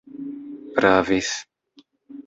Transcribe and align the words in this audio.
pravis 0.79 1.29